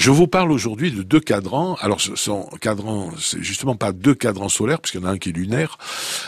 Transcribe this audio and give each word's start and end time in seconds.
Je 0.00 0.10
vous 0.10 0.26
parle 0.26 0.50
aujourd'hui 0.50 0.90
de 0.90 1.02
deux 1.02 1.20
cadrans. 1.20 1.76
Alors 1.78 2.00
ce 2.00 2.16
sont 2.16 2.48
cadrans, 2.62 3.10
c'est 3.18 3.42
justement 3.42 3.74
pas 3.74 3.92
deux 3.92 4.14
cadrans 4.14 4.48
solaires, 4.48 4.80
puisqu'il 4.80 5.02
y 5.02 5.04
en 5.04 5.06
a 5.06 5.10
un 5.10 5.18
qui 5.18 5.28
est 5.28 5.32
lunaire, 5.32 5.76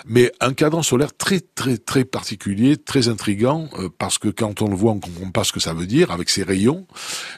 mais 0.05 0.31
un 0.41 0.53
cadran 0.53 0.83
solaire 0.83 1.17
très 1.17 1.41
très 1.41 1.79
très 1.79 2.05
particulier, 2.05 2.77
très 2.77 3.09
intrigant, 3.09 3.71
euh, 3.79 3.89
parce 3.97 4.19
que 4.19 4.29
quand 4.29 4.61
on 4.61 4.69
le 4.69 4.77
voit, 4.77 4.93
on 4.93 5.01
comprend 5.01 5.31
pas 5.31 5.43
ce 5.45 5.53
que 5.53 5.61
ça 5.61 5.73
veut 5.73 5.87
dire 5.87 6.11
avec 6.11 6.29
ses 6.29 6.43
rayons. 6.43 6.87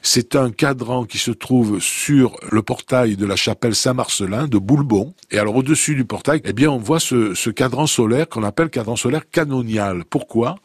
C'est 0.03 0.35
un 0.35 0.51
cadran 0.51 1.05
qui 1.05 1.19
se 1.19 1.31
trouve 1.31 1.79
sur 1.79 2.37
le 2.51 2.63
portail 2.63 3.15
de 3.15 3.27
la 3.27 3.37
chapelle 3.37 3.77
Saint-Marcelin 3.77 4.49
de 4.49 4.59
Boulbon. 4.59 5.15
Et 5.31 5.39
alors 5.39 5.55
au-dessus 5.55 5.95
du 5.95 6.05
portail, 6.05 6.41
eh 6.43 6.53
bien 6.53 6.69
on 6.69 6.79
voit 6.79 6.99
ce, 6.99 7.35
ce 7.35 7.51
cadran 7.51 7.87
solaire 7.87 8.29
qu'on 8.29 8.43
appelle 8.43 8.71
cadran 8.71 8.97
solaire 8.97 9.31
canonial. 9.31 10.05
Pourquoi? 10.11 10.57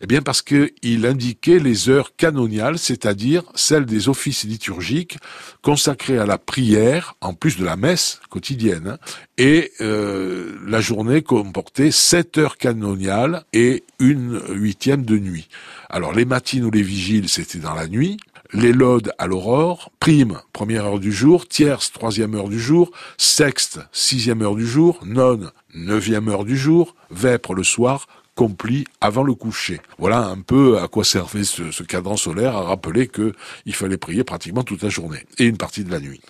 Eh 0.00 0.06
bien 0.06 0.22
parce 0.22 0.40
qu'il 0.42 1.06
indiquait 1.06 1.58
les 1.58 1.88
heures 1.88 2.16
canoniales, 2.16 2.78
c'est-à-dire 2.78 3.42
celles 3.54 3.84
des 3.84 4.08
offices 4.08 4.44
liturgiques 4.44 5.18
consacrés 5.62 6.18
à 6.18 6.26
la 6.26 6.38
prière, 6.38 7.16
en 7.20 7.34
plus 7.34 7.58
de 7.58 7.64
la 7.64 7.76
messe 7.76 8.20
quotidienne. 8.30 8.88
Hein. 8.88 8.98
Et 9.36 9.72
euh, 9.80 10.56
la 10.66 10.80
journée 10.80 11.22
comportait 11.22 11.90
sept 11.90 12.38
heures 12.38 12.56
canoniales 12.56 13.44
et 13.52 13.84
une 13.98 14.40
huitième 14.48 15.04
de 15.04 15.18
nuit. 15.18 15.48
Alors 15.90 16.14
les 16.14 16.24
matines 16.24 16.64
ou 16.64 16.70
les 16.70 16.82
vigiles, 16.82 17.28
c'était 17.28 17.58
dans 17.58 17.74
la 17.74 17.86
nuit. 17.86 18.16
Les 18.52 18.72
laudes 18.72 19.12
à 19.18 19.28
l'aurore, 19.28 19.92
prime, 20.00 20.40
première 20.52 20.84
heure 20.84 20.98
du 20.98 21.12
jour, 21.12 21.46
tierce, 21.46 21.92
troisième 21.92 22.34
heure 22.34 22.48
du 22.48 22.58
jour, 22.58 22.90
sexte, 23.16 23.78
sixième 23.92 24.42
heure 24.42 24.56
du 24.56 24.66
jour, 24.66 24.98
nonne, 25.04 25.52
neuvième 25.72 26.28
heure 26.28 26.44
du 26.44 26.56
jour, 26.56 26.96
vêpres 27.10 27.54
le 27.54 27.62
soir, 27.62 28.08
accompli 28.34 28.84
avant 29.00 29.22
le 29.22 29.34
coucher. 29.34 29.80
Voilà 29.98 30.26
un 30.26 30.40
peu 30.40 30.78
à 30.78 30.88
quoi 30.88 31.04
servait 31.04 31.44
ce, 31.44 31.70
ce 31.70 31.82
cadran 31.82 32.16
solaire, 32.16 32.56
à 32.56 32.62
rappeler 32.62 33.08
qu'il 33.08 33.74
fallait 33.74 33.98
prier 33.98 34.24
pratiquement 34.24 34.62
toute 34.62 34.82
la 34.82 34.88
journée 34.88 35.26
et 35.38 35.44
une 35.44 35.56
partie 35.56 35.84
de 35.84 35.90
la 35.90 36.00
nuit. 36.00 36.20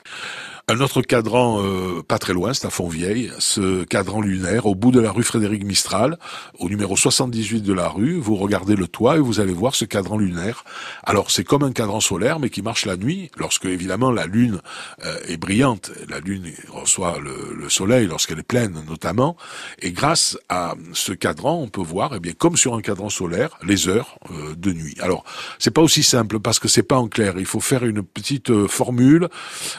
Un 0.70 0.79
autre 0.79 1.02
cadran 1.02 1.60
euh, 1.65 2.01
pas 2.06 2.19
très 2.19 2.33
loin, 2.33 2.55
c'est 2.55 2.65
à 2.65 2.70
Fontvieille, 2.70 3.33
ce 3.41 3.83
cadran 3.83 4.20
lunaire 4.20 4.67
au 4.67 4.77
bout 4.77 4.92
de 4.92 5.00
la 5.00 5.11
rue 5.11 5.25
Frédéric 5.25 5.64
Mistral, 5.64 6.17
au 6.61 6.69
numéro 6.69 6.97
78 6.97 7.62
de 7.62 7.72
la 7.72 7.89
rue, 7.89 8.20
vous 8.20 8.36
regardez 8.36 8.77
le 8.77 8.86
toit 8.86 9.17
et 9.17 9.19
vous 9.19 9.41
allez 9.41 9.53
voir 9.53 9.75
ce 9.75 9.84
cadran 9.84 10.17
lunaire. 10.17 10.64
Alors 11.03 11.33
c'est 11.33 11.42
comme 11.42 11.64
un 11.64 11.72
cadran 11.72 11.98
solaire 11.98 12.39
mais 12.39 12.50
qui 12.50 12.62
marche 12.62 12.86
la 12.86 12.97
nuit, 12.97 13.33
lorsque 13.36 13.64
évidemment 13.64 14.12
la 14.12 14.27
lune 14.27 14.61
euh, 15.05 15.19
est 15.27 15.39
brillante, 15.39 15.91
la 16.08 16.20
lune 16.20 16.53
reçoit 16.69 17.19
le, 17.19 17.69
soleil 17.69 18.06
lorsqu'elle 18.06 18.39
est 18.39 18.45
pleine 18.45 18.80
notamment, 18.89 19.36
et 19.83 19.91
grâce 19.91 20.39
à 20.48 20.75
ce 20.92 21.11
cadran 21.11 21.61
on 21.61 21.67
peut 21.67 21.83
voir, 21.83 22.12
eh 22.14 22.20
bien 22.20 22.33
comme 22.33 22.56
sur 22.56 22.77
un 22.77 22.80
cadran 22.80 23.08
solaire, 23.08 23.58
les 23.64 23.89
heures 23.89 24.20
euh, 24.30 24.55
de 24.55 24.73
nuit. 24.73 24.95
Alors 25.00 25.25
c'est 25.58 25.73
pas 25.73 25.83
aussi 25.83 26.05
simple 26.05 26.39
parce 26.39 26.61
que 26.61 26.69
c'est 26.69 26.84
pas 26.84 26.98
en 26.98 27.08
clair, 27.08 27.34
il 27.39 27.45
faut 27.45 27.58
faire 27.58 27.84
une 27.84 28.05
petite 28.05 28.69
formule, 28.69 29.28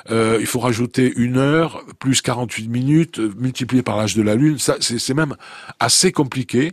il 0.10 0.46
faut 0.46 0.60
rajouter 0.60 0.81
une 0.98 1.38
heure 1.38 1.84
plus 2.00 2.22
48 2.22 2.68
minutes 2.68 3.20
euh, 3.20 3.34
multiplié 3.38 3.84
par 3.84 3.98
l'âge 3.98 4.16
de 4.16 4.22
la 4.22 4.36
Lune. 4.36 4.60
Ça, 4.60 4.78
c'est 4.80 5.14
même 5.14 5.36
assez 5.80 6.12
compliqué, 6.12 6.72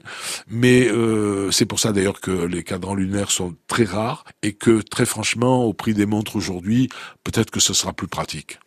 mais 0.48 0.88
euh, 0.88 1.50
c'est 1.50 1.66
pour 1.66 1.80
ça 1.80 1.92
d'ailleurs 1.92 2.20
que 2.20 2.30
les 2.30 2.62
cadrans 2.62 2.94
lunaires 2.94 3.30
sont 3.30 3.54
très 3.66 3.84
rares 3.84 4.24
et 4.42 4.52
que 4.52 4.80
très 4.80 5.06
franchement, 5.06 5.64
au 5.64 5.72
prix 5.72 5.94
des 5.94 6.06
montres 6.06 6.36
aujourd'hui, 6.36 6.88
peut-être 7.24 7.50
que 7.50 7.60
ce 7.60 7.74
sera 7.74 7.92
plus 7.92 8.08
pratique. 8.08 8.56